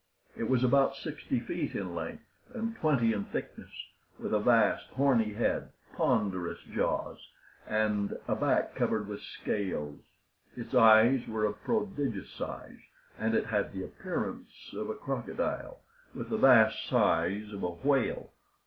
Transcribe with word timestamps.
It 0.35 0.49
was 0.49 0.63
about 0.63 0.95
sixty 0.95 1.39
feet 1.39 1.75
in 1.75 1.93
length 1.93 2.23
and 2.55 2.75
twenty 2.75 3.13
in 3.13 3.25
thickness, 3.25 3.69
with 4.17 4.33
a 4.33 4.39
vast 4.39 4.87
horny 4.89 5.33
head, 5.33 5.69
ponderous 5.93 6.57
jaws, 6.73 7.19
and 7.67 8.17
back 8.27 8.73
covered 8.73 9.07
with 9.07 9.21
scales. 9.21 9.99
Its 10.57 10.73
eyes 10.73 11.27
were 11.27 11.45
of 11.45 11.63
prodigious 11.63 12.31
size, 12.31 12.79
and 13.19 13.35
it 13.35 13.45
had 13.45 13.73
the 13.73 13.83
appearance 13.83 14.73
of 14.75 14.89
a 14.89 14.95
crocodile, 14.95 15.81
with 16.15 16.29
the 16.31 16.37
vast 16.39 16.83
size 16.89 17.53
of 17.53 17.61
a 17.61 17.69
whale. 17.69 18.31